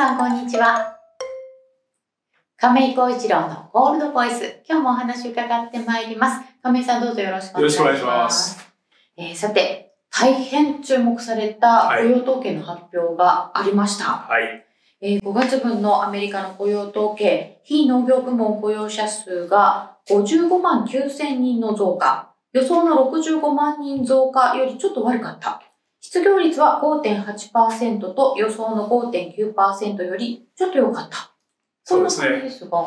[0.00, 0.96] さん、こんにちは。
[2.56, 4.62] 亀井光一郎のゴールドボイス。
[4.66, 6.40] 今日もお話伺ってまいります。
[6.62, 7.82] 亀井さん、どうぞよろしくお願いします。
[7.82, 8.74] よろしくお願いします。
[9.18, 14.04] えーさて、大変注目された雇用統計の発表がありました。
[14.04, 14.64] はい。
[15.02, 25.60] えー5月分のアメリカの雇用統計、非農業部門雇用者数が55万9000人の増加、予想の65万人増加よりちょっと悪かった。
[26.12, 31.30] 失業率は5.8%と予想の5.9%よりちょっと良かった。
[31.84, 32.78] そんなそうですね感じですが、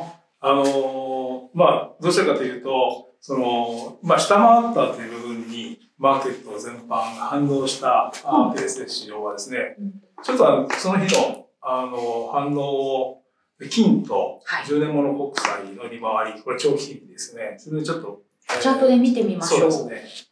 [0.42, 13.24] あのーまあ、どうしてかというと、その、まあ、下回ったという部分に、マーケット全般が反応した、あースで市場はですね、うんちょっとあのその日の、あの、反応を、
[13.70, 17.56] 金とはい10年物国債の利回り、これ長期金利ですね。
[17.58, 18.22] それでちょっと、
[18.52, 19.72] えーチャートで見てみましょう。
[19.72, 20.30] そうですね。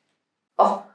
[0.57, 0.90] あ、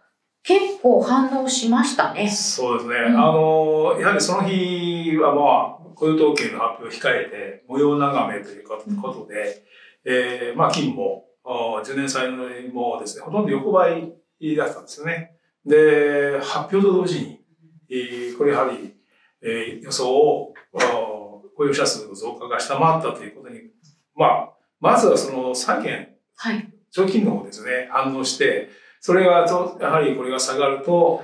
[0.47, 2.31] 結構反応しましたね。
[2.31, 2.95] そうですね。
[3.09, 8.77] うんあの、やはりその日はまあ、雇用統計の発表を控えて、模様眺めというこ
[9.13, 9.65] とで、
[10.05, 14.15] えーまあ、金も、あ10年債もですね、ほとんど横ばい
[14.57, 15.33] だったんですよね。
[15.65, 17.41] で、発表と同時に、
[17.91, 18.95] えーこれやはり、
[19.43, 20.81] えー予想を、あ
[21.57, 23.63] 雇用者数の増加が下回ったということに、
[24.15, 26.69] まあ、まずはその債券、はい。
[26.93, 28.69] 長金の方ですね、反応して、
[29.07, 31.23] それがと、やはりこれが下がると、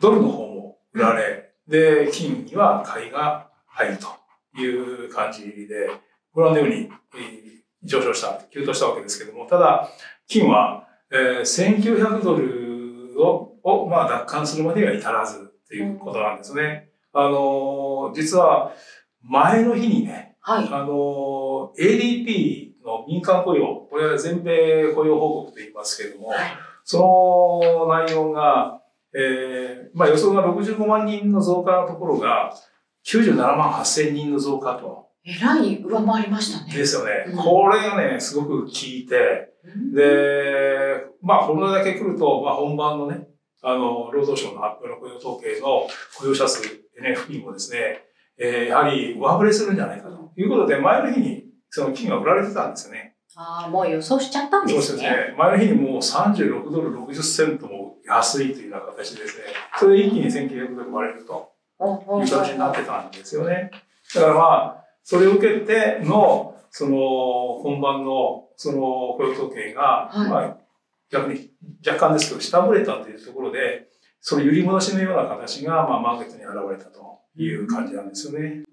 [0.00, 4.66] ドルの方も売られ、で、金には買いが入るとい
[5.04, 5.90] う感じで、
[6.32, 9.90] ご覧のように、えー上昇した、急騰したわけですけども、ただ、
[10.28, 16.88] 金は、えー1900ドルを、をまあ、奪還するまでには至らずということなんですね。
[17.12, 18.72] あのー実は、
[19.22, 20.68] 前の日にね、はい。
[20.72, 26.69] あの、ADP の民間雇用、これは全米雇用報告と言いますけれども、はい。
[26.90, 28.80] その内容が、
[29.14, 32.52] えーまあ予想が65万人の増加のところが、
[33.06, 35.06] 97万8000人の増加と。
[35.24, 36.72] えらい上回りましたね。
[36.72, 37.26] ですよね。
[37.28, 43.28] うんこれがね、すごく効いて、うんで、まあ、これだけ来ると、まあ、本番のね、
[43.62, 45.86] あの、労働省の発表の雇用統計の
[46.18, 46.62] 雇用者数、
[47.00, 48.00] NFP もですね、
[48.36, 53.14] えーやはり上振れするんじゃないかということで、前の日にその金が売られてたんですよね。
[53.42, 55.08] ああ、もう予想しちゃったんでそうですすね。
[55.08, 55.34] ね。
[55.38, 59.44] 前の日にもう36ドル60セントも安いというような形でですね、
[59.78, 61.50] それで一気に1900ドル割れると
[61.80, 63.70] いう形になってたんですよね。
[64.14, 66.98] だからまあ、それを受けての、その、
[67.62, 68.78] 本番の、その、
[69.16, 70.56] 雇用統計が、はいまあ、
[71.10, 71.50] 逆に
[71.86, 73.88] 若干ですけど、下振れたというところで、
[74.20, 78.64] その揺り戻しのような形が、まあ、マーケットに現れたという感じなんですよね。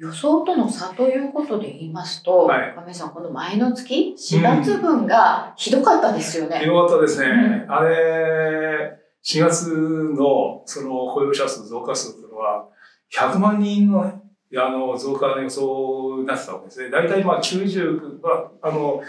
[0.00, 6.64] 予想との差ということで言いますと、はい亀井さん、この前の月、4月分がひどかったですよね。
[6.64, 7.26] よかったですね。
[7.68, 9.68] うあれ、4月
[10.16, 12.66] のその雇用者数増加数というのは、
[13.14, 14.14] 100万人のね、
[14.56, 16.88] あの増加の予想になってたわけですね。
[16.88, 18.30] 大体まあ90、ま
[18.62, 19.02] あ、あの、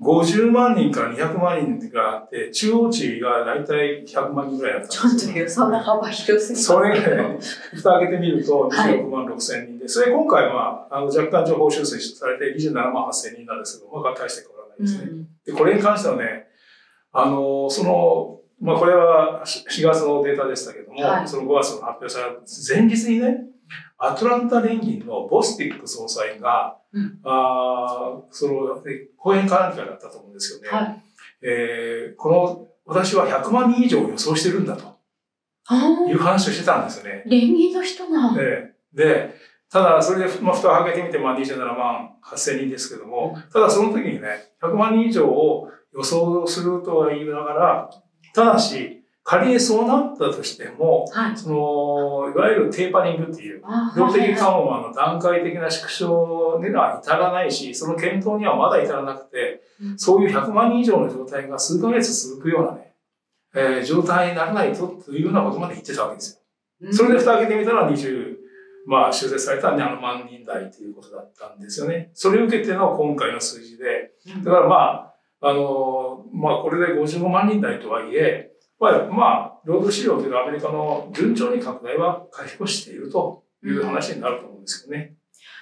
[0.00, 7.00] 50万人から200万人があって、中央値が大体100万人ぐらいだったちょっんですよと予想の幅広すぎそれ。
[7.00, 7.38] がね、
[7.74, 15.10] 蓋開けてみるとはい26万6千人で、それ今回はあの若干情報修正されて27万8千人なんですけど、まあ大して変わらないですね。
[15.10, 16.46] うんで、これに関してはね、
[17.12, 23.38] あの、その、まあ、これは4月のデータでしたけども、はいその5月の発表された前日にね、
[23.98, 30.68] アトランタ連銀のボスティック総裁が、うんあーその、で講演かなんかだったと思うんですよね。
[30.68, 31.02] はい。
[31.42, 34.98] えーこの、私は100万人以上予想してるんだと
[36.08, 37.22] いう話をしてたんですよね。
[37.26, 38.32] 連銀の人が。
[38.32, 39.34] で、で、
[39.70, 47.90] ただ、それで、まあ、蓋を開けてみて、まあ、27万8000人ですけども、ただその時にね、100万人以上を予想するとは言いながら、
[48.34, 48.97] ただし、
[49.28, 51.36] 仮にそうなったとしても、はい。
[51.36, 62.94] その、いわゆるテーパリングっていう、あ量的はい緩和の段階的な縮小には至らないし、その検討にはまだ至らなくて、うんそういう100万人以上の状態が数ヶ月続くようなね、
[63.54, 66.42] えー状態にならないとというようなことまで言ってたわけです
[66.80, 66.92] よ。
[66.92, 68.34] それで蓋開けてみたら20、
[68.86, 72.10] まあ修正された7万人台ということだったんですよね。
[72.14, 85.14] それを受けての今回の数字で、うんだからまあ、あの、まあこれで55万人台とはいえ、まあ、まあ、労働市場というのはアメリカの順調に拡大は回復しているという話になると思うんですけどね。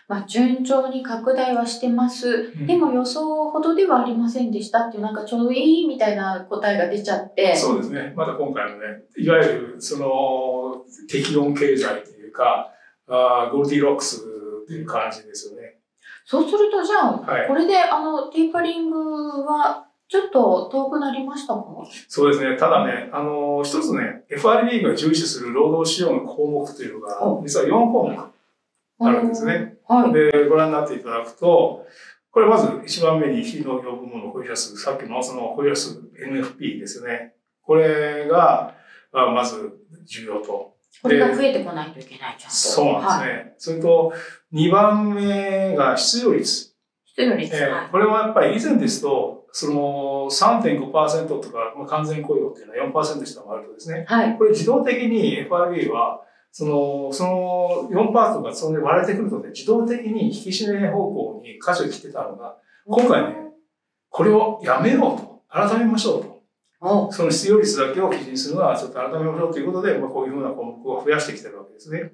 [0.09, 2.53] まあ、順調に拡大はしてます。
[2.59, 7.57] うんでも予想ほどではありませんでしたっていう、なんかちょうどいいみたいな答えが出ちゃって。
[7.57, 8.13] そうですね。
[8.17, 8.85] また今回のね、
[9.17, 12.73] いわゆるその適温経済というか、
[13.09, 14.23] あーゴールディロックス
[14.65, 15.79] っていう感じですよね。
[16.25, 21.65] そうすると、じゃあ、はいこれで、あの、テーパリングは、ちょっと遠くなりましたか？
[22.09, 22.57] そうですね。
[22.57, 28.17] ただね、あの、一つね、FRB が重視する労働市場の項目というのがお、実は4項目
[29.07, 29.77] あるんですね。
[29.89, 30.13] はい。
[30.13, 31.85] で、ご覧になっていただくと、
[32.31, 36.01] これまず一番目に非農業部門の保有者数、さっきのその保有者数
[36.31, 37.35] NFP ですよね。
[37.63, 38.75] これが、
[39.13, 39.73] まあまず
[40.05, 40.77] 重要と。
[41.03, 42.55] これが増えてこないといけない、ちゃんと。
[42.57, 43.29] そうなんですはい。
[43.29, 43.55] ね。
[43.59, 44.13] それと、
[44.53, 46.75] 2番目が失業率。
[47.07, 47.55] 失業率。
[47.57, 54.37] えーこれはやっぱり以前ですと、その3.5%とか、まあ、完全雇用っていうのは4%下回るとですね、はい。
[54.37, 56.21] これ自動的に FRB は、
[56.53, 63.37] その、その4%とかそれで割れてくるので、自動的に引き締め方向に舵を切ってたのが、今回ね、
[64.11, 66.43] これをやめようと、改めましょうと。
[66.83, 72.13] おその失業率だけを基準にするのはちょっと改めましょうということで、まあ、こういうふうな項目を増やしてきてるわけですね。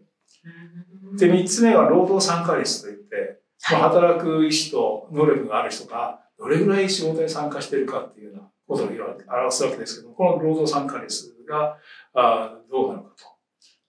[1.19, 3.41] で、3つ目が労働参加率といって、
[3.73, 11.79] まあ、働く意思と能力がある人がどれぐらい仕事に参加しているかっていうようなことを表すわけですけど、この労働参加率が
[12.15, 13.25] あどうなのかと。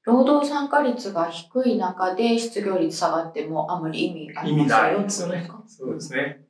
[0.04, 5.50] 労働参加率が低い中で失業率下がってもあまり意味あり意味ないませんよんですよね。
[5.66, 6.46] そうですね。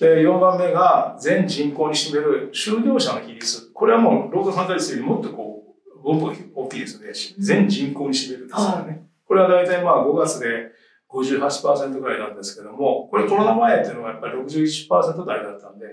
[0.00, 3.70] で、4番目が全人口に占める就業者の比率。
[3.72, 7.12] これはもう労働参加率よりもっとこう、もっと大きいですよね。
[7.38, 9.06] 全人口に占めるですからね。
[9.24, 10.72] これは大体まあ5月で
[11.14, 15.86] 58%ぐらいなんですけども、これコロナ前っていうのはやっぱり61%台だったんで、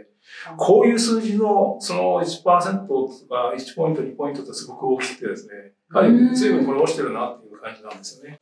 [0.57, 5.53] こういう数字のその1%とか1ポイント、2ポイントってすごく大きくてですね、
[5.93, 8.39] やはり随分これ落ちてるなっていう感じなんですよね。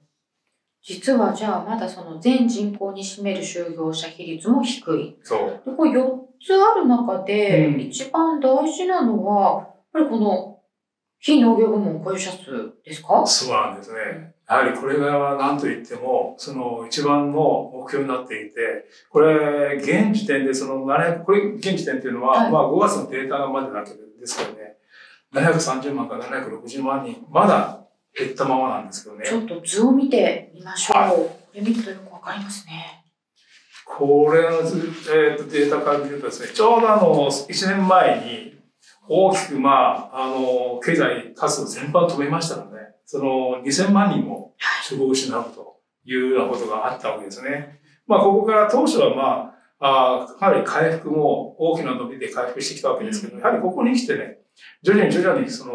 [0.82, 5.18] 実はじゃあまだその全人口に占める就業者比率も低い。
[5.22, 5.62] そう。
[5.70, 6.10] でこれ4
[6.42, 10.62] つある中でうん一番大事なのは、やっぱりこの
[11.20, 13.26] 非農業部門雇用者数ですか？
[13.28, 14.34] そうなんですね。
[14.50, 24.78] やはりこれが何と言っても、その一番の目標になっていて、これ、現時点でその700、これ、現時点っていうのは、はいまあ5月のデータがまでだけですけどね、
[25.34, 27.86] 730万から760万人、まだ
[28.18, 29.26] 減ったままなんですけどね。
[29.26, 30.98] ちょっと図を見てみましょう。
[30.98, 33.04] はいこれ見るとよくわかりますね。
[33.86, 34.80] これのず、
[35.12, 38.60] えーとデータから見るとですね、ちょうどあの、1年前に
[39.08, 42.58] 大きく、まあ、あの、経済活動全般止めました
[43.12, 44.54] その2000万人も
[44.84, 47.80] 職を失うというようなことがあったわけですね。
[48.06, 54.38] まあ、ここから当初はまあ、あーかなり回復も大きな伸びで回復してきたわけですけど、やはりここに来てね、
[54.84, 55.74] 徐々に徐々にその、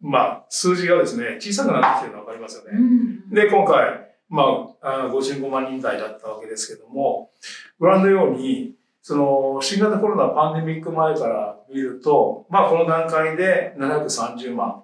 [0.00, 2.70] まあ、数字がですね、小さくなってきてるのがわかりますよね。
[2.76, 4.42] うんで、今回、ま
[4.82, 7.30] あ、あ55万人台だったわけですけども、
[7.78, 14.82] ご覧のように、その、新型コロナパンデミック前から見ると、まあ、この段階で730万、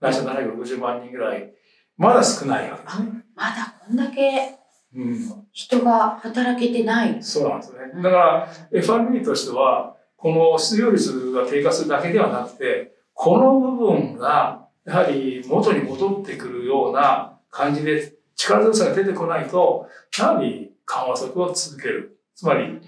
[0.00, 1.52] ないしは760万人ぐらい、
[1.96, 3.24] まだ少ないわけですあね。
[3.34, 4.58] まだこんだけ
[4.94, 5.46] うん。
[5.52, 7.22] 人が働けてない。
[7.22, 7.78] そうなんですね。
[8.02, 19.88] だから、FRB としては、この失業率が低下するだけではなくて、この部分が、やはり元に戻ってくるような感じで力強さが出てこないと、
[20.18, 22.18] やはり緩和策を続ける。
[22.34, 22.80] つまり、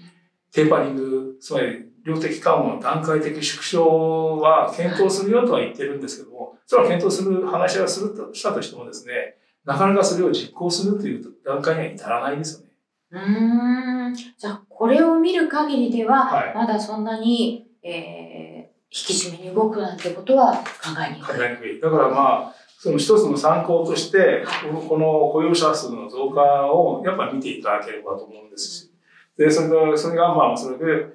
[0.51, 9.35] テーパリング、つまり量的緩和の段階的縮小は検討するよとは言ってるんですけども、それは検討する話はするとしたとしてもですね、
[9.65, 12.71] なかなかそれを実行するという段階には至らないですよね。
[13.11, 14.15] うーん。
[14.15, 20.63] じゃあ、これを見る限りでは、はいまだそんなに、えー、引き締めに動くなんてことは考
[21.07, 21.37] えにくい。
[21.37, 21.79] 考えにくい。
[21.79, 28.91] だからまあ、その一つの参考として、このこの雇用者数の増加をやっぱ見ていただければと思うんですし、
[29.37, 31.05] で、それが、それがまあ、それで、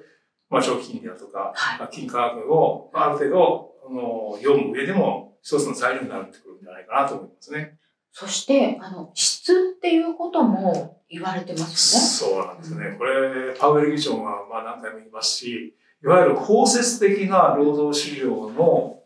[0.49, 1.87] まあ、長期金利だとか、はい。
[1.91, 7.77] 金価格をある程度、あの、読む上でも一つの材料になってくるんじゃないかなと思いますね。
[8.11, 12.95] そして、あの、質っていうことも言われてますそうなんですね。
[12.97, 18.99] これ、パウエル議長がまあ何回も言いますし、いわゆる包摂的な労働市場の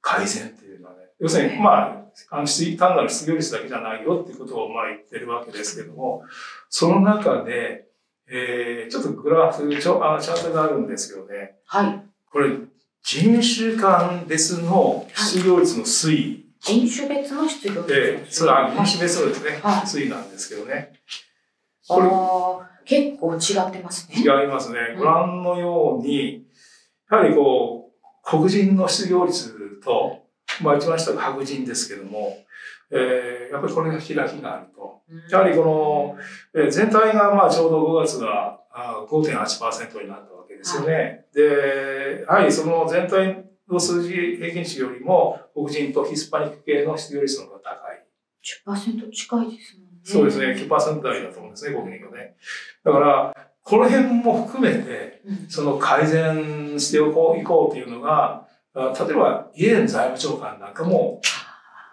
[0.00, 6.22] 改善っていうのはね、要するに、まあ、あの失単なる失業率だけじゃないよっていうことをまあ言ってるわけですけども、
[6.68, 7.85] その中で、
[8.28, 11.56] えー、ちょっとグラフ、ちょあのチャートがあるんですけどね、ね。
[11.66, 12.02] はい。
[12.30, 12.50] これ、
[13.02, 20.92] 人種間別の失業率の推移人種別の失業率で、それは人はい種別のですね、はい推移なんですけどね。
[21.86, 22.08] これ
[22.84, 24.16] 結構違ってますね。
[24.18, 24.96] 違いますねう。
[24.96, 26.44] んご覧のように、
[27.10, 29.54] やはりこう、黒人の失業率
[29.84, 30.25] と、
[30.62, 32.38] まあ一番下が白人ですけども、
[32.90, 35.02] えー、やっぱりこれが開きがあると。
[35.30, 36.18] やはりこの、
[36.54, 41.26] えー全体がまあちょうど5月があー5.8%になったわけですよね。
[41.34, 48.06] で、やはりその全体の数字平均値よりも黒人とヒスパニック系の失業率の方が高い。
[48.76, 50.00] 10%近いですもんね。
[50.04, 52.36] そうですね、9%台だと思うんですね、国民がね。
[52.84, 55.46] だから、この辺も含めて、うん。
[55.48, 58.45] その改善していこういこうというのが、あ
[58.76, 61.20] 例えば、イエレン財務長官なんかも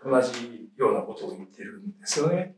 [0.06, 2.58] 同じようなことを言ってるんですよね。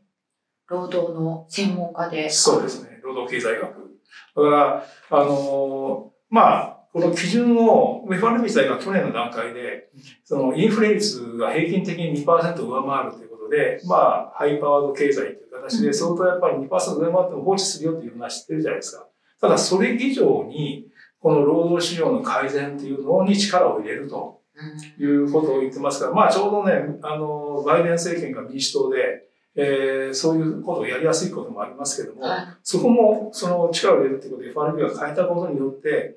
[0.68, 2.28] 労働の専門家で。
[2.28, 3.00] そうですね。
[3.04, 3.62] 労働経済学。
[3.62, 9.90] だから、あのーまあ、この基準を、FRB 自体が去年の段階で、
[10.24, 19.06] そのインフレ率が平均的に2%上回るということで、まあ、ハイパワード経済という形で、相当やっぱり2%上回っても放置するよっていう話知ってるじゃないですか。
[19.40, 20.88] ただ、それ以上に、
[21.26, 29.24] この労働市場の改善というのに力を入れるとうんいうことを言ってますから、まあ、ちょうどね、あの、バイデン政権が民主党で、
[29.56, 36.16] えーそういうことをやりやすいこともありますけども、はいそこもその力を入れるということで FRB が変えたことによって、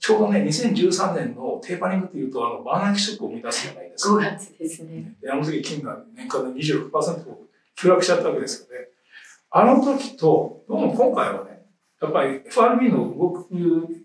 [0.00, 4.14] ちょうどね、2013年のテーパリングっていうと、あの、バーナーキショックを生み出すじゃないですか。
[4.14, 5.14] 5月ですね。
[5.22, 6.90] であの時金が年間で26%
[7.76, 8.88] 急落しちゃったわけですよね。
[9.52, 11.49] あの時と、どうも今回はね、
[12.00, 13.46] やっぱり FRB の動く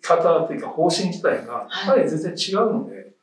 [0.01, 3.15] 方っていうか方針自体が、やっぱり全然違うので、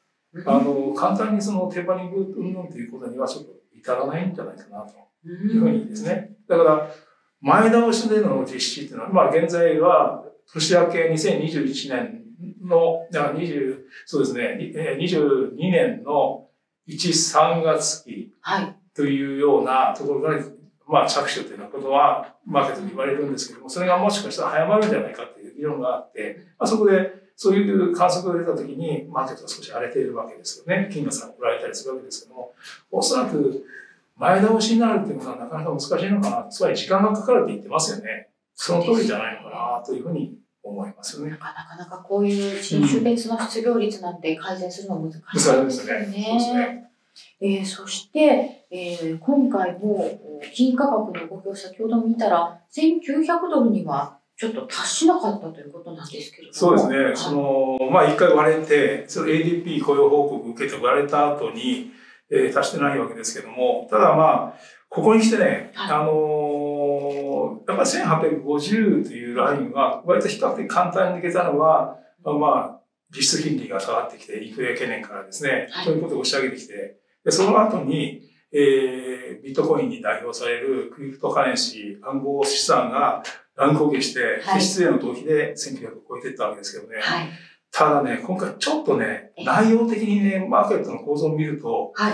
[0.47, 4.95] あの、簡単にそのテーパリング云々ということにはちょっと至らないんじゃないかなと。
[5.25, 6.37] ういうふうにですね。
[6.49, 6.91] だから、
[7.41, 12.23] 前倒しでの実施っていうのは、まあ現在は年明け2021年
[12.63, 16.49] の、だから20、そうですね、にえー22年の
[16.89, 18.77] 1、3月期はい。
[18.95, 20.43] というようなところから、
[20.93, 30.91] まあ着手というようなことは、マーケットで言われるんですけども、それがもしかしたら早まるんじゃないかっていう議論があって、まあそこで、そういう観測が出たときに、マーケットが少し荒れているわけですよね。
[30.93, 32.53] 金がさ売られたりするわけですけども、
[32.91, 33.65] おそらく
[34.17, 36.47] 前倒しになるっていうことはなかなか難しいのかな。
[36.51, 38.29] つまり時間がかかるって言ってますよね。
[38.55, 41.31] その通りじゃないのかなというふうに思いますよね。
[41.31, 46.92] なかなかこういう人種別の失業率なんて改善するのは難しいですよ難しいですよねそうですね。
[47.41, 50.05] えーそして、えー今回も
[50.55, 56.53] 金価格の動きを先ほど見たら、1900ドルにはちょっと達しなかったということなんですけれども。
[56.55, 57.05] そうですね。
[57.05, 61.91] はいその、まあ一回割れて、その ADP 雇用報告受けて割れた後に、
[62.31, 66.43] えー達してないわけですけども、ただまあ、ここに来てね、はいあのー
[67.69, 72.47] やっぱり1850というラインは、割と比較的簡単に抜けたのは、まあま
[72.79, 72.81] あ、
[73.15, 83.23] 実質金利が下がってきて、インフレ懸念からですね、はいということを押し上げてきて、でその後に、えービットコインに代表されるクリプトカレンシー、暗号資産が
[83.57, 87.01] 乱高下して、はい実質への逃避で1900を超えていったわけですけどね。
[87.01, 87.29] はい。
[87.73, 92.13] ただね、今回ちょっとねえ、内容的にね、マーケットの構造を見ると、はい。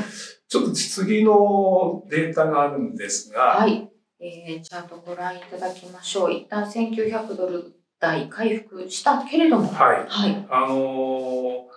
[0.49, 3.91] ちょっと次のデータがあるんですが、はい。
[4.21, 6.33] えー、チャートご覧いただきましょう。
[6.33, 9.69] 一旦1900ドル台回復したけれども。
[9.69, 10.07] はい。
[10.09, 10.47] はい。
[10.49, 11.69] あのー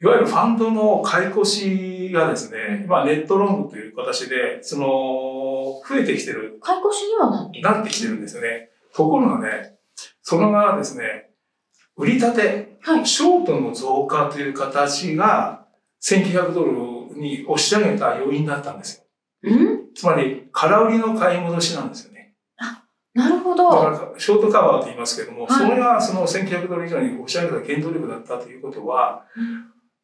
[0.00, 4.86] いわゆるファンドの買い越しがですね、今ネットロングという形で、その、
[5.88, 7.60] 増えてきてる、買い越しにはなって。
[7.60, 8.70] なってきてるんですよね。
[8.94, 9.76] ところがね、
[10.22, 11.30] それがですね、
[11.96, 13.06] 売り立て、はい。
[13.06, 15.66] ショートの増加という形が、
[16.02, 19.04] 1900ドルに押し上げた要因だったんですよ。
[19.42, 19.78] うん？
[19.94, 22.34] つまり、空売りの買い戻しなんですよね。
[23.14, 24.12] なるほだかど。
[24.14, 29.24] ら、ショートカバーと言いますけども、はいそれがその1900ドル以上に押し上げた原動力だったということは、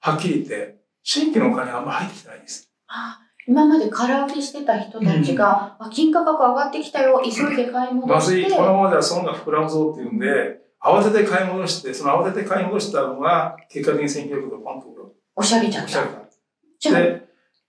[0.01, 2.69] はっきり言って、新規のお金があんまり入ってきてないんです。
[2.89, 16.01] あ今まで空売りしてた人たちが、あ金価格上がってきたよ、急いで買い戻まずい、して、このままでは損が膨らむぞっていうんで、慌てて買い戻して、その慌てて買い戻したのが、結果的に1900ドルポンと押し上げちゃった。
[16.01, 16.35] 押し上げた。
[16.79, 17.25] じゃあ、で、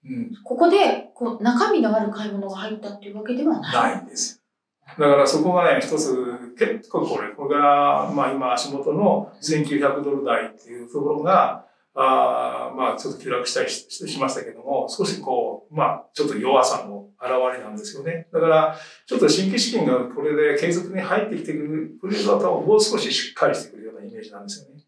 [0.05, 3.73] うん、ここでこう中身のある買い物が入ったっていうわけではない。
[3.73, 4.41] ないんですよ。
[4.99, 18.27] だからそこがね、一つ、結構これ、これが、まあ今足元の1900ドル台っていうところが、あーまあちょっと急落したりししましたけども、少しこう、まあちょっと弱さの表れなんですよね。
[18.33, 21.65] だから、ちょっと新規資金がこれで継続に入ってきてくれ
[22.17, 24.81] るともう少ししっかりしてくるようなイメージなんですよね。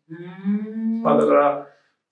[1.02, 1.68] まあだから、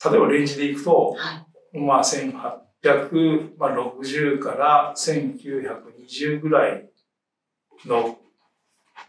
[0.10, 1.80] 例えばレンジでいくと、はい。
[1.80, 6.90] まあ、1860から1920ぐらい
[7.86, 8.18] の、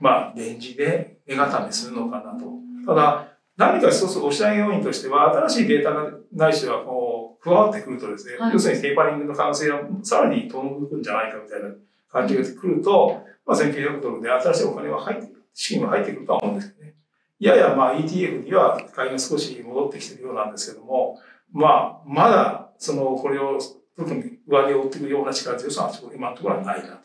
[0.00, 2.46] まあ、レンジで値固めするのかなと。
[2.86, 11.70] ただ、何か一つ押し上げ要因としては、新しいデータがないしはこう加わってくるとですね、はい要するにテーパリングの可能性がさらに遠のくんじゃないかみたいな
[12.10, 16.94] 感じがくると、まあ、1900ドルで新しいお金が入ってくる、資金が入ってくるとは思うんですけどね。
[17.38, 21.18] ややまあ ETF には買いが少し戻ってきてるようなんですけども、
[21.52, 23.58] まあ、まだ、その、これを、
[23.96, 27.00] 特に上値を追っていくような力強さは、今のところはないな、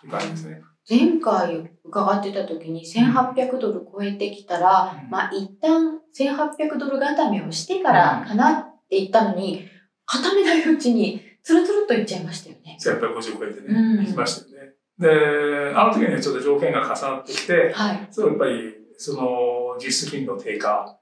[0.00, 0.62] という感じですね。
[0.88, 9.68] 前回伺ってた時に1800ドル超えてきたら、うんまあ一旦1800ドル固めをしてからかなって言ったのに、
[10.04, 12.78] 固めないうちにつるつるっといっちゃいましたよね。
[12.80, 14.72] 1850超えてね、うん行きましたよね。
[14.98, 18.08] で、あの時にはちょっと条件が重なってきて、はい。
[18.10, 20.98] そうやっぱり、その、実質金利の低下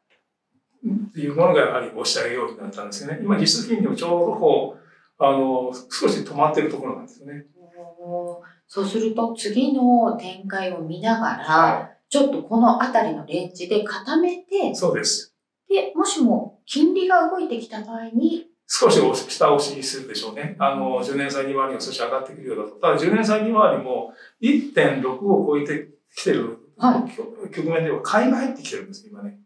[0.85, 3.21] っていうものがやはり押し上げようになったんですよね。
[3.23, 7.45] 今、実質金利もちょうどこう、あの、少し止まってるところなんですよね。
[8.67, 15.35] そうすると次の展開を見ながら、はちょっとこの辺りのレンジで固めてい。、そうです。
[15.69, 18.99] で、もしも金利が動いてきた場合に、少し
[19.29, 20.57] 下押しするでしょうね。
[20.59, 22.71] あの、10年債利回りが少し上がってくるようだと。
[22.77, 27.07] ただ、10年債利回りも1.6を超えてきてる、は
[27.53, 29.39] 局面では買いが入ってきてるんです、今ね。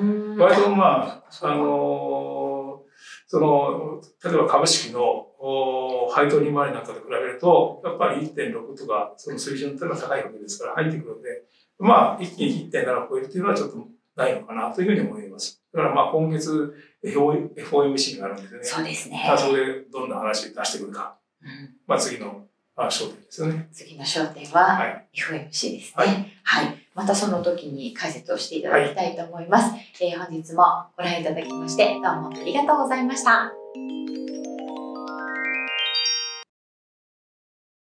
[0.00, 2.86] うん割とまあ、あのー
[3.28, 5.02] その、例えば株式の
[5.35, 5.35] お
[6.10, 11.42] 配当利回りなんかと比べると、やっぱり1.6とか、その水準というのは高いわけですから入ってくるので、
[11.78, 15.62] まあ、一気に1.7を超えるというのはちょっとないのかなというふうに思います。
[15.72, 16.74] だからまあ、今月
[17.04, 18.64] FOMC があるんですよね。
[18.64, 19.34] そうですねま。
[19.34, 21.18] あ、そこでどんな話出してくるか。
[21.42, 21.48] うん
[21.86, 23.68] まあ、次の、まあ、焦点ですよね。
[23.72, 25.82] 次の焦点ははい FOMC ですね。
[25.96, 26.68] ははいい。
[26.94, 29.74] またその時に解説をしていただきたいと思います。
[30.00, 30.62] えー本日も
[30.96, 33.52] ご覧いただきましてどうもありがとうございました。